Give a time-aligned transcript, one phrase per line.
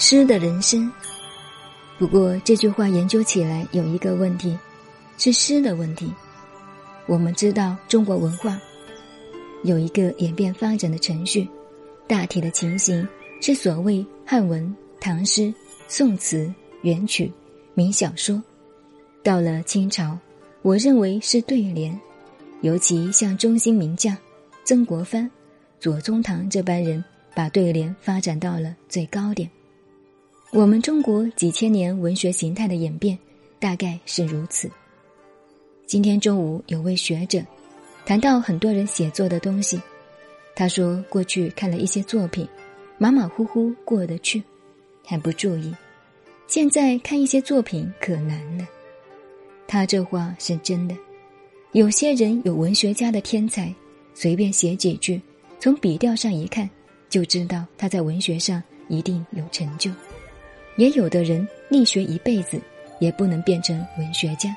[0.00, 0.90] 诗的人生。
[1.98, 4.56] 不过这句话研究起来有一个问题，
[5.18, 6.08] 是诗的问题。
[7.06, 8.56] 我们知道中国文化
[9.64, 11.48] 有一个演变发展的程序，
[12.06, 13.06] 大体的情形
[13.40, 15.52] 是所谓汉文、唐诗、
[15.88, 16.48] 宋词、
[16.82, 17.32] 元曲、
[17.74, 18.40] 名小说。
[19.24, 20.16] 到了清朝，
[20.62, 22.00] 我认为是对联，
[22.60, 24.16] 尤其像中兴名将
[24.62, 25.28] 曾国藩、
[25.80, 27.04] 左宗棠这般人，
[27.34, 29.50] 把对联发展到了最高点。
[30.50, 33.18] 我们中国几千年文学形态的演变，
[33.58, 34.70] 大概是如此。
[35.86, 37.42] 今天中午有位学者
[38.06, 39.78] 谈到很多人写作的东西，
[40.56, 42.48] 他说过去看了一些作品，
[42.96, 44.42] 马马虎虎过得去，
[45.04, 45.70] 还不注意；
[46.46, 48.66] 现在看一些作品可难了。
[49.66, 50.96] 他这话是真的。
[51.72, 53.72] 有些人有文学家的天才，
[54.14, 55.20] 随便写几句，
[55.60, 56.68] 从笔调上一看，
[57.10, 59.90] 就知道他在文学上一定有成就。
[60.78, 62.58] 也有的人力学一辈子，
[63.00, 64.56] 也不能变成文学家。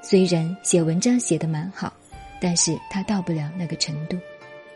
[0.00, 1.92] 虽然写文章写得蛮好，
[2.40, 4.16] 但是他到不了那个程度，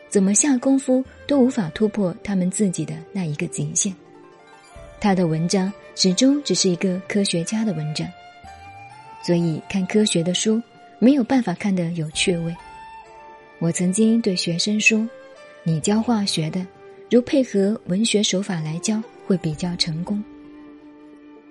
[0.08, 3.95] 怎么下功夫都无法突破他们自己的那一个极限。
[5.00, 8.05] 他的文章始终只是一个科学家的文章，
[9.23, 10.61] 所以看科学的书
[10.98, 12.53] 没有办法看得有趣味。
[13.61, 15.08] 我曾经对学生说
[15.62, 16.67] ：“你教化学的，
[17.08, 20.23] 如配合文学手法来教，会比较成功。”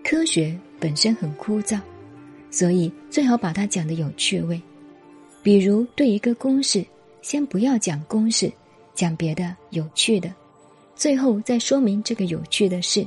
[0.06, 1.80] 科学本身很枯燥，
[2.52, 4.62] 所以最好把它讲的有趣味。
[5.42, 6.86] 比如对一个公式，
[7.24, 8.54] 先不要讲公式，
[8.94, 10.32] 讲别的有趣的，
[10.96, 13.04] 最后再说明这个有趣的事，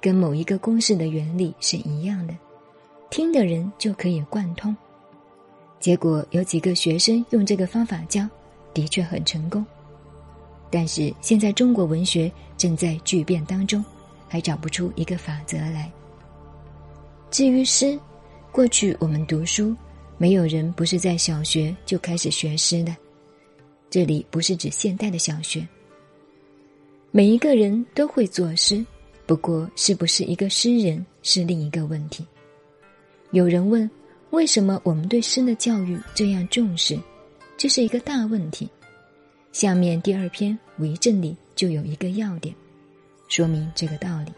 [0.00, 2.34] 跟某一个公式的原理是一样的，
[3.10, 4.74] 听的人就可以贯通。
[5.78, 8.26] 结果有几个学生用这个方法教，
[8.72, 9.62] 的确很成功。
[10.70, 13.84] 但是现在中国文学正在巨变当中，
[14.26, 15.92] 还找不出一个法则来。
[17.30, 17.98] 至于诗，
[18.50, 19.74] 过去我们读书，
[20.18, 22.94] 没有人不是在小学就开始学诗的。
[23.88, 25.66] 这里不是指现代的小学。
[27.12, 28.84] 每一个人都会作诗，
[29.26, 32.26] 不过是不是一个诗人是另一个问题。
[33.30, 33.88] 有人问，
[34.30, 36.98] 为什么我们对诗的教育这样重视？
[37.56, 38.68] 这是一个大问题。
[39.52, 42.52] 下面第二篇为证里就有一个要点，
[43.28, 44.32] 说明这个道理。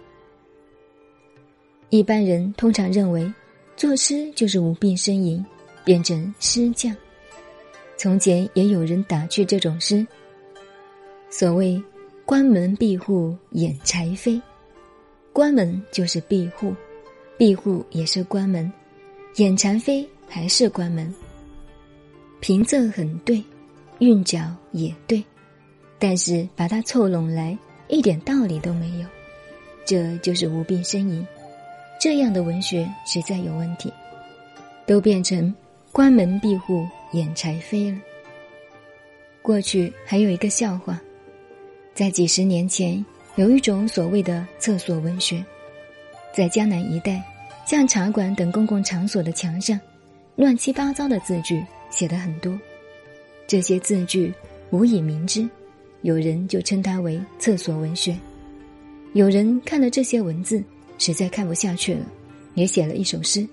[1.92, 3.30] 一般人通常认为，
[3.76, 5.44] 作诗就是无病呻吟，
[5.84, 6.96] 变成诗匠。
[7.98, 10.06] 从前也有人打趣这种诗：
[11.28, 11.78] 所谓
[12.24, 14.40] “关门闭户掩柴扉”，
[15.34, 16.74] 关门就是闭户，
[17.36, 18.72] 闭户也是关门，
[19.36, 21.14] 掩柴扉还是关门。
[22.40, 23.44] 平仄很对，
[23.98, 25.22] 韵脚也对，
[25.98, 27.54] 但是把它凑拢来，
[27.88, 29.06] 一点道理都没有。
[29.84, 31.22] 这就是无病呻吟。
[32.02, 33.88] 这样的文学实在有问题，
[34.84, 35.54] 都变成
[35.92, 37.98] 关门闭户掩柴扉了。
[39.40, 41.00] 过去还有一个笑话，
[41.94, 45.44] 在几十年前，有一种所谓的厕所文学，
[46.34, 47.22] 在江南一带，
[47.64, 49.78] 像茶馆等公共场所的墙上，
[50.34, 52.52] 乱七八糟的字句写的很多，
[53.46, 54.34] 这些字句
[54.70, 55.48] 无以名之，
[56.00, 58.18] 有人就称它为厕所文学。
[59.12, 60.60] 有人看了这些文字。
[61.02, 62.06] 实在看不下去了，
[62.54, 63.44] 也写了一首诗。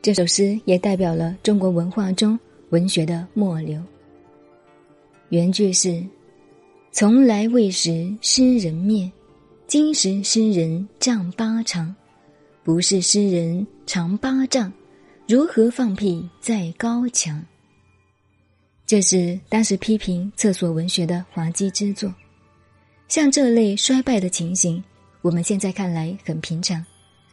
[0.00, 3.82] 这首诗也代表了中国文化中文学的末流。
[5.28, 6.02] 原句是
[6.90, 9.12] ：“从来未识诗人面，
[9.66, 11.94] 今识诗人丈八长。
[12.64, 14.72] 不是诗人长八丈，
[15.26, 17.44] 如何放屁在高墙？”
[18.86, 22.10] 这是当时批评厕所文学的滑稽之作。
[23.06, 24.82] 像这类衰败的情形。
[25.20, 26.84] 我们现在看来很平常，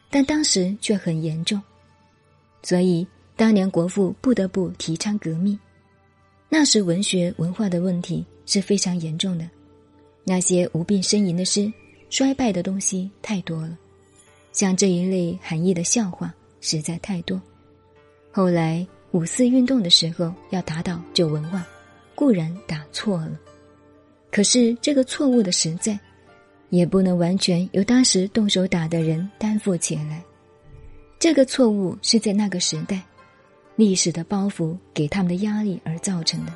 [0.10, 1.62] 但当时却很严重。
[2.64, 5.58] 所以当年国父不得不提倡革命。
[6.50, 9.50] 那时文学文化的问题是非常严重的，
[10.24, 11.72] 那些无病呻吟的诗，
[12.10, 13.78] 衰败的东西太多了，
[14.52, 17.42] 像这一类含义的笑话实在太多。
[18.32, 21.66] 后来五四运动的时候要打倒旧文化，
[22.16, 23.40] 固然打错了，
[24.32, 26.00] 可是这个错误的实在。
[26.70, 30.24] 也不能完全由当时动手打的人担负起来，
[31.20, 33.02] 这个错误是在那个时代，
[33.76, 36.54] 历史的包袱给他们的压力而造成的。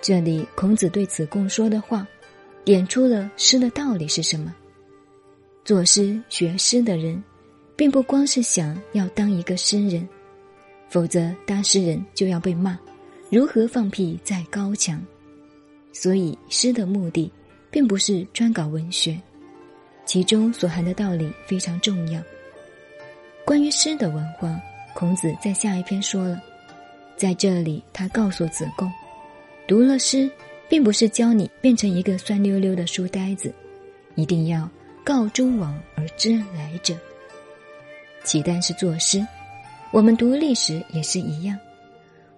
[0.00, 2.06] 这里孔子对子贡说的话，
[2.64, 4.54] 点出了诗的道理是什么。
[5.64, 7.22] 作诗学诗的人，
[7.76, 10.08] 并不光是想要当一个诗人，
[10.88, 12.78] 否则当诗人就要被骂，
[13.30, 15.00] 如何放屁在高墙？
[15.92, 17.30] 所以诗的目的。
[17.70, 19.18] 并不是专搞文学，
[20.04, 22.20] 其中所含的道理非常重要。
[23.44, 24.60] 关于诗的文化，
[24.94, 26.40] 孔子在下一篇说了，
[27.16, 28.90] 在这里他告诉子贡，
[29.66, 30.30] 读了诗，
[30.68, 33.52] 并不是教你变成一个酸溜溜的书呆子，
[34.14, 34.68] 一定要
[35.04, 36.94] 告诸往而知来者。
[38.24, 39.26] 岂但是作诗，
[39.90, 41.58] 我们读历史也是一样。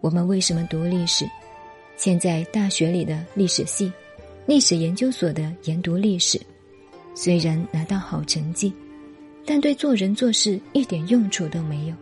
[0.00, 1.28] 我们为什么读历史？
[1.96, 3.92] 现在大学里的历史系、
[4.46, 6.40] 历史研究所的研读历史，
[7.14, 8.72] 虽然拿到好成绩，
[9.46, 11.94] 但对做人做事一点用处都没有。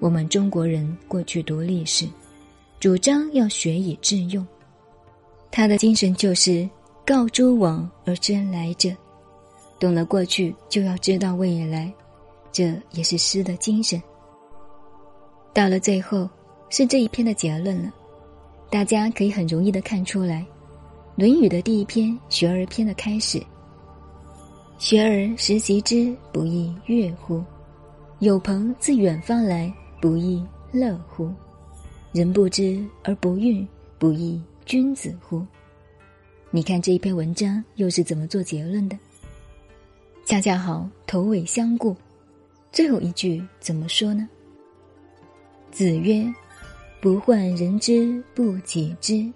[0.00, 2.06] 我们中国人过去读历史，
[2.80, 4.46] 主张要学以致用，
[5.50, 6.68] 他的精神就是
[7.06, 8.90] 告诸往而知来者，
[9.78, 11.92] 懂了过去就要知道未来，
[12.52, 14.02] 这也是诗的精神。
[15.52, 16.28] 到了最后。
[16.68, 17.92] 是这一篇的结论了，
[18.68, 20.40] 大家可以很容易的看出来，
[21.16, 23.42] 《论语》的第一篇《学而篇》的开始
[24.76, 27.42] ：“学而时习之，不亦乐乎？
[28.18, 31.32] 有朋自远方来，不亦乐乎？
[32.12, 33.66] 人不知而不愠，
[33.98, 35.42] 不亦君子乎？”
[36.52, 38.98] 你看这一篇文章又是怎么做结论的？
[40.26, 41.96] 恰恰好头尾相顾，
[42.70, 44.28] 最后一句怎么说呢？
[45.70, 46.30] 子曰。
[46.98, 49.30] 不患人之不己知，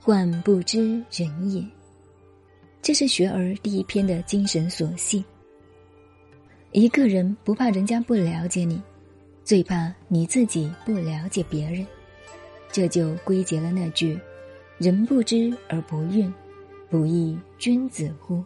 [0.00, 1.64] 患不知人也。
[2.80, 5.24] 这是学而第一篇的精神所系。
[6.72, 8.80] 一个人不怕人家不了解你，
[9.44, 11.86] 最怕你自己不了解别人。
[12.70, 14.18] 这就归结了那句
[14.78, 16.30] ：“人不知而不愠，
[16.90, 18.44] 不亦君子乎？”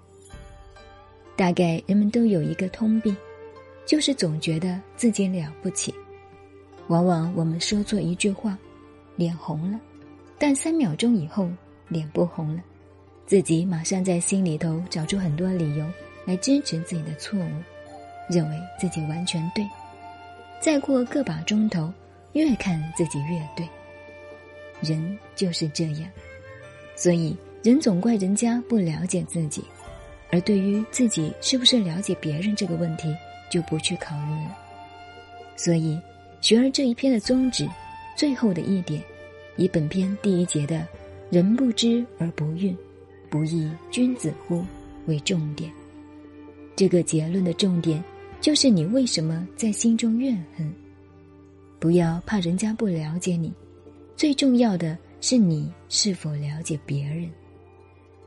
[1.37, 3.17] 大概人们都有一个通病，
[3.85, 5.93] 就是总觉得自己了不起。
[6.89, 8.57] 往往我们说错一句话，
[9.17, 9.81] 脸红了，
[10.43, 11.49] 但三秒钟以后
[11.87, 12.61] 脸不红了，
[13.27, 15.89] 自己马上在心里头找出很多理由
[16.25, 17.63] 来支持自己的错误，
[18.29, 19.65] 认为自己完全对。
[20.61, 21.93] 再过个把钟头，
[22.33, 23.65] 越看自己越对。
[24.81, 26.11] 人就是这样，
[26.97, 29.63] 所以人总怪人家不了解自己，
[30.33, 33.15] 而对于自己是不是了解别人这个问题，
[33.49, 34.59] 就不去考虑了。
[35.55, 35.97] 所以。
[36.41, 37.69] 学而这一篇的宗旨，
[38.17, 39.01] 最后的一点，
[39.57, 40.87] 以本篇第一节的
[41.31, 42.75] “人不知而不愠，
[43.31, 44.65] 不亦君子乎”
[45.07, 45.71] 为重点。
[46.75, 48.03] 这个结论的重点，
[48.41, 50.73] 就是你为什么在心中怨恨？
[51.79, 53.53] 不要怕人家不了解你，
[54.17, 57.31] 最重要的是你是否了解别人。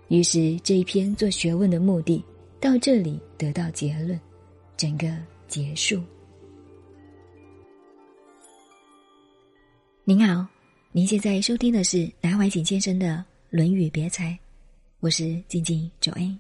[0.09, 2.23] 于是这一篇做学问的目的，
[2.59, 4.19] 到这里得到结论，
[4.77, 5.07] 整个
[5.47, 5.99] 结束。
[10.03, 10.45] 您好，
[10.95, 13.17] 您现在收听的是南怀瑾先生的
[13.49, 14.31] 《论语别裁》，
[15.01, 16.39] 我是静静九 A，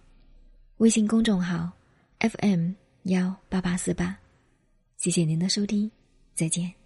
[0.77, 1.69] 微信公众号
[2.19, 2.71] FM
[3.03, 4.17] 幺八八四八，
[4.95, 5.91] 谢谢您的收听，
[6.33, 6.84] 再见。